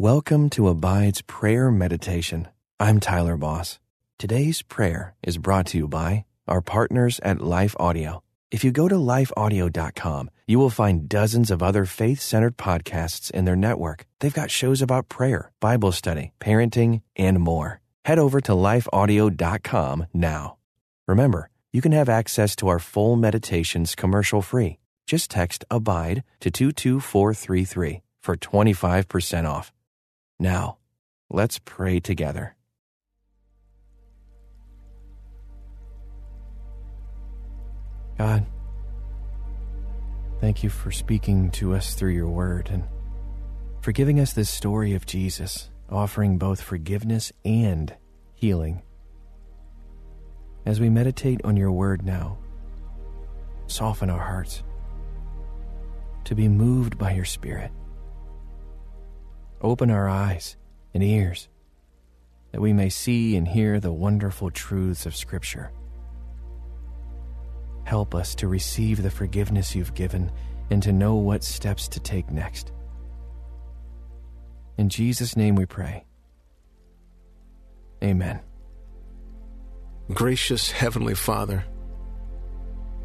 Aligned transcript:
Welcome 0.00 0.48
to 0.50 0.68
Abide's 0.68 1.22
Prayer 1.22 1.72
Meditation. 1.72 2.46
I'm 2.78 3.00
Tyler 3.00 3.36
Boss. 3.36 3.80
Today's 4.16 4.62
prayer 4.62 5.16
is 5.24 5.38
brought 5.38 5.66
to 5.66 5.76
you 5.76 5.88
by 5.88 6.24
our 6.46 6.60
partners 6.60 7.18
at 7.24 7.40
Life 7.40 7.74
Audio. 7.80 8.22
If 8.52 8.62
you 8.62 8.70
go 8.70 8.86
to 8.86 8.94
lifeaudio.com, 8.94 10.30
you 10.46 10.60
will 10.60 10.70
find 10.70 11.08
dozens 11.08 11.50
of 11.50 11.64
other 11.64 11.84
faith 11.84 12.20
centered 12.20 12.56
podcasts 12.56 13.28
in 13.32 13.44
their 13.44 13.56
network. 13.56 14.06
They've 14.20 14.32
got 14.32 14.52
shows 14.52 14.80
about 14.80 15.08
prayer, 15.08 15.50
Bible 15.58 15.90
study, 15.90 16.30
parenting, 16.38 17.02
and 17.16 17.40
more. 17.40 17.80
Head 18.04 18.20
over 18.20 18.40
to 18.42 18.52
lifeaudio.com 18.52 20.06
now. 20.14 20.58
Remember, 21.08 21.50
you 21.72 21.80
can 21.80 21.90
have 21.90 22.08
access 22.08 22.54
to 22.54 22.68
our 22.68 22.78
full 22.78 23.16
meditations 23.16 23.96
commercial 23.96 24.42
free. 24.42 24.78
Just 25.08 25.28
text 25.28 25.64
ABIDE 25.72 26.22
to 26.38 26.52
22433 26.52 28.02
for 28.20 28.36
25% 28.36 29.44
off. 29.44 29.72
Now, 30.38 30.78
let's 31.30 31.58
pray 31.58 31.98
together. 31.98 32.54
God, 38.16 38.46
thank 40.40 40.62
you 40.62 40.70
for 40.70 40.90
speaking 40.90 41.50
to 41.52 41.74
us 41.74 41.94
through 41.94 42.12
your 42.12 42.28
word 42.28 42.68
and 42.72 42.84
for 43.80 43.92
giving 43.92 44.18
us 44.20 44.32
this 44.32 44.50
story 44.50 44.94
of 44.94 45.06
Jesus, 45.06 45.70
offering 45.88 46.38
both 46.38 46.60
forgiveness 46.60 47.32
and 47.44 47.94
healing. 48.34 48.82
As 50.66 50.80
we 50.80 50.90
meditate 50.90 51.40
on 51.44 51.56
your 51.56 51.72
word 51.72 52.04
now, 52.04 52.38
soften 53.68 54.10
our 54.10 54.18
hearts 54.18 54.62
to 56.24 56.34
be 56.34 56.48
moved 56.48 56.98
by 56.98 57.12
your 57.12 57.24
spirit. 57.24 57.70
Open 59.60 59.90
our 59.90 60.08
eyes 60.08 60.56
and 60.94 61.02
ears 61.02 61.48
that 62.52 62.60
we 62.60 62.72
may 62.72 62.88
see 62.88 63.36
and 63.36 63.46
hear 63.46 63.80
the 63.80 63.92
wonderful 63.92 64.50
truths 64.50 65.04
of 65.04 65.16
Scripture. 65.16 65.70
Help 67.84 68.14
us 68.14 68.34
to 68.36 68.48
receive 68.48 69.02
the 69.02 69.10
forgiveness 69.10 69.74
you've 69.74 69.94
given 69.94 70.30
and 70.70 70.82
to 70.82 70.92
know 70.92 71.14
what 71.14 71.42
steps 71.42 71.88
to 71.88 72.00
take 72.00 72.30
next. 72.30 72.72
In 74.76 74.88
Jesus' 74.88 75.36
name 75.36 75.56
we 75.56 75.66
pray. 75.66 76.04
Amen. 78.02 78.40
Gracious 80.12 80.70
Heavenly 80.70 81.14
Father, 81.14 81.64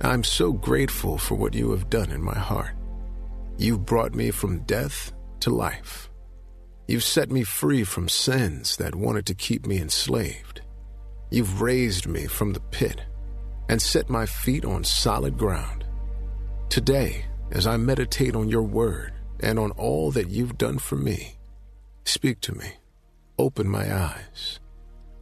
I'm 0.00 0.24
so 0.24 0.52
grateful 0.52 1.16
for 1.16 1.36
what 1.36 1.54
you 1.54 1.70
have 1.70 1.88
done 1.88 2.10
in 2.10 2.22
my 2.22 2.38
heart. 2.38 2.74
You've 3.56 3.86
brought 3.86 4.14
me 4.14 4.30
from 4.30 4.64
death 4.64 5.12
to 5.40 5.50
life. 5.50 6.09
You've 6.90 7.04
set 7.04 7.30
me 7.30 7.44
free 7.44 7.84
from 7.84 8.08
sins 8.08 8.76
that 8.78 8.96
wanted 8.96 9.24
to 9.26 9.34
keep 9.36 9.64
me 9.64 9.80
enslaved. 9.80 10.62
You've 11.30 11.62
raised 11.62 12.08
me 12.08 12.26
from 12.26 12.52
the 12.52 12.58
pit 12.72 13.02
and 13.68 13.80
set 13.80 14.10
my 14.10 14.26
feet 14.26 14.64
on 14.64 14.82
solid 14.82 15.38
ground. 15.38 15.84
Today, 16.68 17.26
as 17.52 17.64
I 17.64 17.76
meditate 17.76 18.34
on 18.34 18.48
your 18.48 18.64
word 18.64 19.12
and 19.38 19.56
on 19.56 19.70
all 19.70 20.10
that 20.10 20.30
you've 20.30 20.58
done 20.58 20.78
for 20.78 20.96
me, 20.96 21.38
speak 22.06 22.40
to 22.40 22.56
me, 22.56 22.72
open 23.38 23.68
my 23.68 23.94
eyes, 23.94 24.58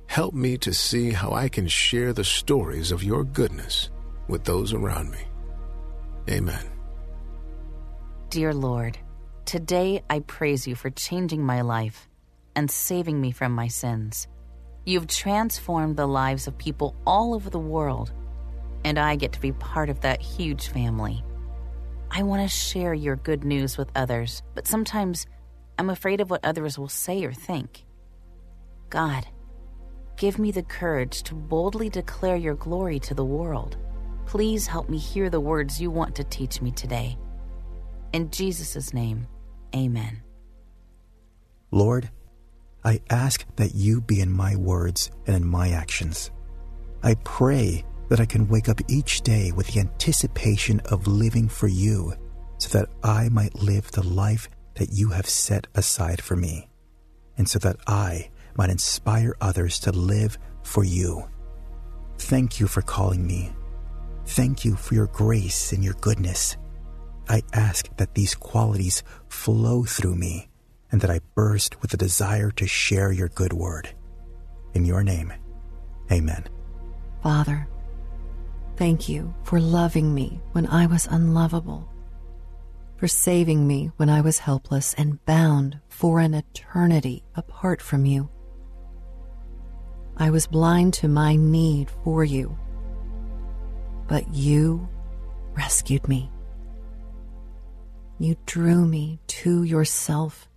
help 0.06 0.32
me 0.32 0.56
to 0.56 0.72
see 0.72 1.10
how 1.10 1.32
I 1.32 1.50
can 1.50 1.68
share 1.68 2.14
the 2.14 2.24
stories 2.24 2.92
of 2.92 3.04
your 3.04 3.24
goodness 3.24 3.90
with 4.26 4.44
those 4.44 4.72
around 4.72 5.10
me. 5.10 5.24
Amen. 6.30 6.64
Dear 8.30 8.54
Lord, 8.54 8.96
today 9.48 10.02
I 10.10 10.20
praise 10.20 10.66
you 10.68 10.74
for 10.74 10.90
changing 10.90 11.42
my 11.42 11.62
life 11.62 12.06
and 12.54 12.70
saving 12.70 13.18
me 13.18 13.30
from 13.30 13.52
my 13.52 13.66
sins. 13.66 14.28
You've 14.84 15.06
transformed 15.06 15.96
the 15.96 16.06
lives 16.06 16.46
of 16.46 16.58
people 16.58 16.94
all 17.06 17.32
over 17.32 17.48
the 17.48 17.58
world 17.58 18.12
and 18.84 18.98
I 18.98 19.16
get 19.16 19.32
to 19.32 19.40
be 19.40 19.52
part 19.52 19.88
of 19.88 20.00
that 20.02 20.20
huge 20.20 20.68
family. 20.68 21.24
I 22.10 22.24
want 22.24 22.42
to 22.42 22.54
share 22.54 22.92
your 22.92 23.16
good 23.16 23.42
news 23.42 23.78
with 23.78 23.90
others, 23.94 24.42
but 24.54 24.66
sometimes 24.66 25.26
I'm 25.78 25.88
afraid 25.88 26.20
of 26.20 26.28
what 26.28 26.44
others 26.44 26.78
will 26.78 26.90
say 26.90 27.24
or 27.24 27.32
think. 27.32 27.86
God, 28.90 29.26
give 30.18 30.38
me 30.38 30.50
the 30.50 30.62
courage 30.62 31.22
to 31.22 31.34
boldly 31.34 31.88
declare 31.88 32.36
your 32.36 32.54
glory 32.54 32.98
to 33.00 33.14
the 33.14 33.24
world. 33.24 33.78
Please 34.26 34.66
help 34.66 34.90
me 34.90 34.98
hear 34.98 35.30
the 35.30 35.40
words 35.40 35.80
you 35.80 35.90
want 35.90 36.14
to 36.16 36.24
teach 36.24 36.60
me 36.60 36.70
today. 36.70 37.16
In 38.12 38.30
Jesus' 38.30 38.92
name, 38.92 39.26
amen. 39.74 40.22
Lord, 41.70 42.10
I 42.84 43.00
ask 43.10 43.44
that 43.56 43.74
you 43.74 44.00
be 44.00 44.20
in 44.20 44.30
my 44.32 44.56
words 44.56 45.10
and 45.26 45.36
in 45.36 45.46
my 45.46 45.70
actions. 45.70 46.30
I 47.02 47.14
pray 47.24 47.84
that 48.08 48.20
I 48.20 48.26
can 48.26 48.48
wake 48.48 48.68
up 48.68 48.80
each 48.88 49.20
day 49.20 49.52
with 49.52 49.68
the 49.68 49.80
anticipation 49.80 50.80
of 50.86 51.06
living 51.06 51.48
for 51.48 51.68
you 51.68 52.14
so 52.58 52.78
that 52.78 52.88
I 53.02 53.28
might 53.28 53.54
live 53.54 53.90
the 53.90 54.06
life 54.06 54.48
that 54.74 54.90
you 54.92 55.10
have 55.10 55.28
set 55.28 55.66
aside 55.74 56.22
for 56.22 56.36
me, 56.36 56.68
and 57.36 57.48
so 57.48 57.58
that 57.60 57.76
I 57.86 58.30
might 58.56 58.70
inspire 58.70 59.34
others 59.40 59.78
to 59.80 59.92
live 59.92 60.38
for 60.62 60.84
you. 60.84 61.28
Thank 62.18 62.58
you 62.58 62.66
for 62.66 62.82
calling 62.82 63.26
me. 63.26 63.52
Thank 64.26 64.64
you 64.64 64.76
for 64.76 64.94
your 64.94 65.06
grace 65.06 65.72
and 65.72 65.84
your 65.84 65.94
goodness. 65.94 66.56
I 67.28 67.42
ask 67.52 67.94
that 67.96 68.14
these 68.14 68.34
qualities 68.34 69.02
flow 69.28 69.84
through 69.84 70.16
me 70.16 70.48
and 70.90 71.00
that 71.00 71.10
I 71.10 71.20
burst 71.34 71.82
with 71.82 71.92
a 71.92 71.98
desire 71.98 72.50
to 72.52 72.66
share 72.66 73.12
your 73.12 73.28
good 73.28 73.52
word. 73.52 73.90
In 74.74 74.84
your 74.84 75.02
name, 75.02 75.32
amen. 76.10 76.44
Father, 77.22 77.68
Thank 78.78 79.08
you 79.08 79.34
for 79.42 79.58
loving 79.58 80.14
me 80.14 80.40
when 80.52 80.64
I 80.68 80.86
was 80.86 81.08
unlovable, 81.10 81.88
for 82.96 83.08
saving 83.08 83.66
me 83.66 83.90
when 83.96 84.08
I 84.08 84.20
was 84.20 84.38
helpless 84.38 84.94
and 84.94 85.24
bound 85.24 85.80
for 85.88 86.20
an 86.20 86.32
eternity 86.32 87.24
apart 87.34 87.82
from 87.82 88.06
you. 88.06 88.30
I 90.16 90.30
was 90.30 90.46
blind 90.46 90.94
to 90.94 91.08
my 91.08 91.34
need 91.34 91.90
for 92.04 92.22
you, 92.22 92.56
but 94.06 94.32
you 94.32 94.88
rescued 95.56 96.06
me. 96.06 96.30
You 98.18 98.36
drew 98.46 98.84
me 98.84 99.20
to 99.28 99.62
yourself, 99.62 100.48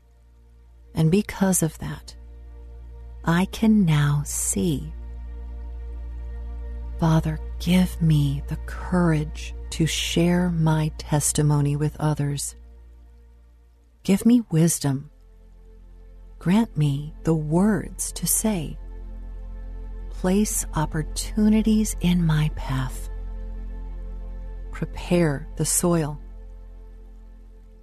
and 0.96 1.12
because 1.12 1.62
of 1.62 1.78
that, 1.80 2.16
I 3.24 3.46
can 3.46 3.86
now 3.86 4.24
see 4.26 4.94
Father, 7.02 7.40
give 7.58 8.00
me 8.00 8.44
the 8.48 8.58
courage 8.68 9.56
to 9.72 9.88
share 9.88 10.52
my 10.52 10.92
testimony 11.00 11.76
with 11.76 11.98
others. 12.00 12.56
Give 14.04 14.24
me 14.24 14.44
wisdom. 14.52 15.10
Grant 16.38 16.78
me 16.78 17.16
the 17.24 17.34
words 17.34 18.12
to 18.12 18.28
say. 18.28 18.78
Place 20.12 20.64
opportunities 20.76 21.96
in 22.02 22.24
my 22.24 22.52
path. 22.56 23.10
Prepare 24.72 25.48
the 25.56 25.66
soil. 25.66 26.20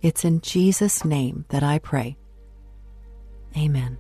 It's 0.01 0.25
in 0.25 0.41
Jesus' 0.41 1.05
name 1.05 1.45
that 1.49 1.63
I 1.63 1.79
pray. 1.79 2.17
Amen. 3.57 3.99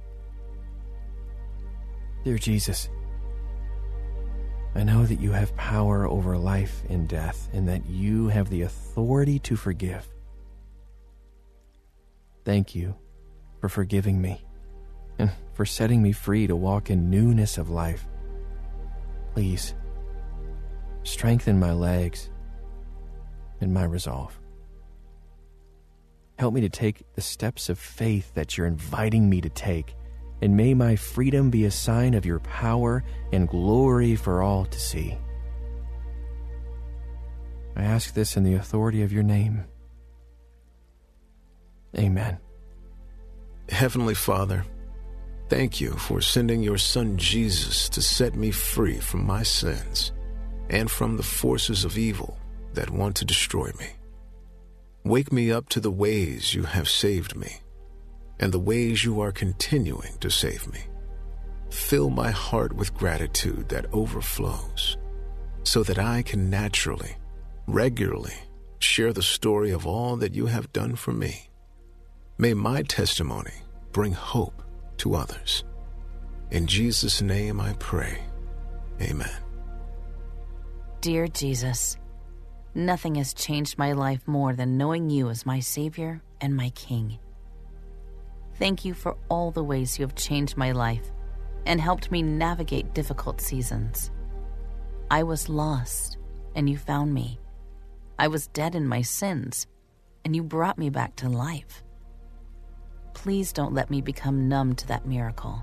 Dear 2.24 2.38
Jesus, 2.38 2.88
I 4.74 4.84
know 4.84 5.04
that 5.04 5.20
you 5.20 5.32
have 5.32 5.56
power 5.56 6.06
over 6.06 6.38
life 6.38 6.82
and 6.88 7.08
death, 7.08 7.48
and 7.52 7.66
that 7.68 7.86
you 7.86 8.28
have 8.28 8.48
the 8.48 8.62
authority 8.62 9.40
to 9.40 9.56
forgive. 9.56 10.06
Thank 12.44 12.74
you 12.74 12.94
for 13.60 13.68
forgiving 13.68 14.22
me 14.22 14.44
and 15.18 15.32
for 15.54 15.66
setting 15.66 16.00
me 16.00 16.12
free 16.12 16.46
to 16.46 16.54
walk 16.54 16.90
in 16.90 17.10
newness 17.10 17.58
of 17.58 17.70
life. 17.70 18.06
Please 19.34 19.74
strengthen 21.02 21.58
my 21.58 21.72
legs 21.72 22.30
and 23.60 23.74
my 23.74 23.84
resolve. 23.84 24.38
Help 26.38 26.54
me 26.54 26.60
to 26.60 26.68
take 26.68 27.02
the 27.14 27.20
steps 27.20 27.68
of 27.68 27.78
faith 27.78 28.32
that 28.34 28.56
you're 28.56 28.66
inviting 28.66 29.28
me 29.28 29.40
to 29.40 29.48
take 29.48 29.96
and 30.40 30.56
may 30.56 30.74
my 30.74 30.96
freedom 30.96 31.50
be 31.50 31.64
a 31.64 31.70
sign 31.70 32.14
of 32.14 32.24
your 32.24 32.38
power 32.40 33.02
and 33.32 33.48
glory 33.48 34.14
for 34.14 34.42
all 34.42 34.64
to 34.66 34.80
see. 34.80 35.16
I 37.76 37.82
ask 37.82 38.14
this 38.14 38.36
in 38.36 38.44
the 38.44 38.54
authority 38.54 39.02
of 39.02 39.12
your 39.12 39.22
name. 39.22 39.64
Amen. 41.96 42.38
Heavenly 43.68 44.14
Father, 44.14 44.64
thank 45.48 45.80
you 45.80 45.92
for 45.92 46.20
sending 46.20 46.62
your 46.62 46.78
Son 46.78 47.16
Jesus 47.16 47.88
to 47.90 48.02
set 48.02 48.34
me 48.34 48.50
free 48.50 48.98
from 48.98 49.26
my 49.26 49.42
sins 49.42 50.12
and 50.70 50.90
from 50.90 51.16
the 51.16 51.22
forces 51.22 51.84
of 51.84 51.98
evil 51.98 52.38
that 52.74 52.90
want 52.90 53.16
to 53.16 53.24
destroy 53.24 53.70
me. 53.78 53.97
Wake 55.08 55.32
me 55.32 55.50
up 55.50 55.70
to 55.70 55.80
the 55.80 55.90
ways 55.90 56.52
you 56.52 56.64
have 56.64 56.86
saved 56.86 57.34
me 57.34 57.60
and 58.40 58.52
the 58.52 58.58
ways 58.58 59.02
you 59.02 59.22
are 59.22 59.32
continuing 59.32 60.18
to 60.20 60.30
save 60.30 60.70
me. 60.70 60.80
Fill 61.70 62.10
my 62.10 62.30
heart 62.30 62.74
with 62.74 62.92
gratitude 62.92 63.70
that 63.70 63.86
overflows 63.94 64.98
so 65.62 65.82
that 65.82 65.98
I 65.98 66.20
can 66.20 66.50
naturally, 66.50 67.16
regularly 67.66 68.34
share 68.80 69.14
the 69.14 69.22
story 69.22 69.70
of 69.70 69.86
all 69.86 70.16
that 70.16 70.34
you 70.34 70.44
have 70.44 70.74
done 70.74 70.94
for 70.94 71.12
me. 71.14 71.48
May 72.36 72.52
my 72.52 72.82
testimony 72.82 73.54
bring 73.92 74.12
hope 74.12 74.62
to 74.98 75.14
others. 75.14 75.64
In 76.50 76.66
Jesus' 76.66 77.22
name 77.22 77.62
I 77.62 77.72
pray. 77.78 78.18
Amen. 79.00 79.40
Dear 81.00 81.28
Jesus, 81.28 81.96
nothing 82.74 83.16
has 83.16 83.34
changed 83.34 83.78
my 83.78 83.92
life 83.92 84.26
more 84.26 84.54
than 84.54 84.76
knowing 84.76 85.10
you 85.10 85.30
as 85.30 85.46
my 85.46 85.60
Savior 85.60 86.22
and 86.40 86.54
my 86.54 86.70
King. 86.70 87.18
Thank 88.54 88.84
you 88.84 88.94
for 88.94 89.16
all 89.28 89.50
the 89.50 89.64
ways 89.64 89.98
you 89.98 90.04
have 90.04 90.14
changed 90.14 90.56
my 90.56 90.72
life 90.72 91.10
and 91.66 91.80
helped 91.80 92.10
me 92.10 92.22
navigate 92.22 92.94
difficult 92.94 93.40
seasons. 93.40 94.10
I 95.10 95.22
was 95.22 95.48
lost, 95.48 96.18
and 96.54 96.68
you 96.68 96.76
found 96.76 97.14
me. 97.14 97.38
I 98.18 98.28
was 98.28 98.48
dead 98.48 98.74
in 98.74 98.86
my 98.86 99.02
sins, 99.02 99.66
and 100.24 100.34
you 100.34 100.42
brought 100.42 100.78
me 100.78 100.90
back 100.90 101.16
to 101.16 101.28
life. 101.28 101.82
Please 103.14 103.52
don't 103.52 103.74
let 103.74 103.90
me 103.90 104.00
become 104.00 104.48
numb 104.48 104.74
to 104.76 104.86
that 104.88 105.06
miracle. 105.06 105.62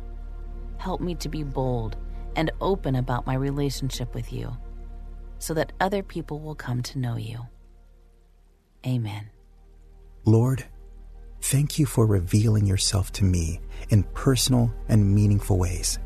Help 0.78 1.02
me 1.02 1.16
to 1.16 1.30
be 1.30 1.44
bold 1.44 1.98
and 2.36 2.52
open 2.62 2.96
about 2.96 3.26
my 3.26 3.36
relationship 3.36 4.14
with 4.14 4.32
you 4.32 4.56
so 5.40 5.54
that 5.54 5.74
other 5.80 6.04
people 6.04 6.40
will 6.40 6.56
come 6.56 6.82
to 6.84 7.00
know 7.00 7.18
you. 7.18 7.40
Amen. 8.86 9.30
Lord, 10.26 10.66
thank 11.42 11.78
you 11.78 11.86
for 11.86 12.06
revealing 12.06 12.66
yourself 12.66 13.12
to 13.14 13.24
me 13.24 13.60
in 13.90 14.04
personal 14.14 14.74
and 14.90 15.14
meaningful 15.14 15.58
ways. 15.58 16.00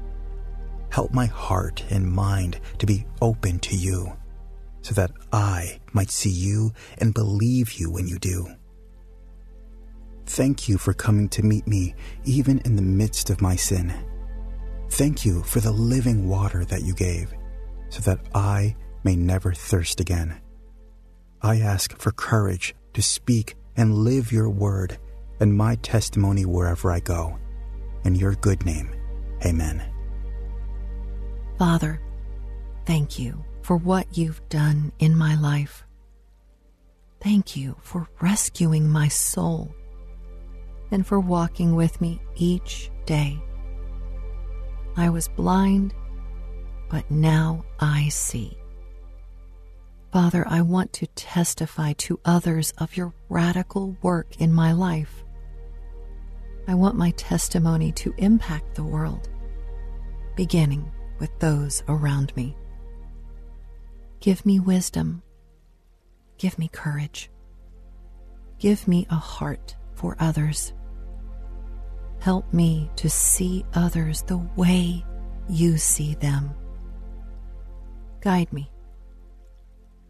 Help 0.90 1.14
my 1.14 1.26
heart 1.26 1.84
and 1.90 2.12
mind 2.12 2.60
to 2.80 2.86
be 2.86 3.06
open 3.22 3.60
to 3.60 3.76
you 3.76 4.12
so 4.82 4.94
that 4.96 5.12
I 5.32 5.80
might 5.94 6.10
see 6.10 6.32
you 6.32 6.72
and 6.98 7.14
believe 7.14 7.74
you 7.74 7.92
when 7.92 8.08
you 8.08 8.18
do. 8.18 8.48
Thank 10.26 10.70
you 10.70 10.78
for 10.78 10.94
coming 10.94 11.28
to 11.30 11.44
meet 11.44 11.68
me 11.68 11.96
even 12.24 12.60
in 12.60 12.76
the 12.76 12.82
midst 12.82 13.30
of 13.30 13.42
my 13.42 13.56
sin. 13.56 13.94
Thank 14.90 15.26
you 15.26 15.44
for 15.44 15.60
the 15.60 15.72
living 15.72 16.28
water 16.28 16.66
that 16.66 16.84
you 16.84 16.94
gave 16.94 17.34
so 17.90 18.00
that 18.02 18.20
I 18.34 18.76
may 19.04 19.16
never 19.16 19.54
thirst 19.54 20.00
again. 20.00 20.42
I 21.42 21.60
ask 21.60 21.98
for 21.98 22.12
courage 22.12 22.76
to 22.94 23.02
speak 23.02 23.56
and 23.78 23.96
live 23.96 24.32
your 24.32 24.50
word 24.50 24.98
and 25.40 25.56
my 25.56 25.76
testimony 25.76 26.46
wherever 26.46 26.92
I 26.92 27.00
go. 27.00 27.38
In 28.04 28.16
your 28.16 28.36
good 28.36 28.66
name, 28.66 28.94
amen. 29.46 29.84
Father, 31.58 32.02
thank 32.86 33.20
you 33.20 33.44
for 33.62 33.78
what 33.78 34.18
you've 34.18 34.42
done 34.50 34.92
in 35.00 35.18
my 35.18 35.36
life. 35.40 35.84
Thank 37.22 37.56
you 37.56 37.76
for 37.82 38.08
rescuing 38.22 38.90
my 38.90 39.10
soul 39.10 39.74
and 40.92 41.06
for 41.06 41.20
walking 41.20 41.76
with 41.76 42.00
me 42.02 42.22
each 42.36 42.90
day. 43.06 43.42
I 44.96 45.10
was 45.10 45.28
blind, 45.28 45.94
but 46.90 47.10
now 47.12 47.64
I 47.80 48.10
see. 48.10 48.58
Father, 50.12 50.44
I 50.48 50.62
want 50.62 50.92
to 50.94 51.08
testify 51.08 51.94
to 51.94 52.20
others 52.26 52.74
of 52.80 52.98
your 52.98 53.14
radical 53.30 53.96
work 54.02 54.42
in 54.42 54.52
my 54.52 54.72
life. 54.72 55.24
I 56.68 56.74
want 56.74 56.96
my 56.96 57.12
testimony 57.12 57.92
to 57.94 58.14
impact 58.18 58.74
the 58.74 58.84
world, 58.84 59.30
beginning 60.36 60.92
with 61.20 61.38
those 61.40 61.84
around 61.88 62.36
me. 62.36 62.58
Give 64.20 64.44
me 64.48 64.60
wisdom. 64.60 65.22
Give 66.40 66.58
me 66.58 66.70
courage. 66.70 67.30
Give 68.58 68.88
me 68.88 69.06
a 69.12 69.16
heart 69.16 69.76
for 69.94 70.16
others. 70.20 70.74
Help 72.20 72.52
me 72.52 72.90
to 72.96 73.10
see 73.10 73.64
others 73.76 74.24
the 74.24 74.40
way 74.56 75.06
you 75.48 75.78
see 75.78 76.16
them. 76.16 76.52
Guide 78.22 78.52
me 78.52 78.72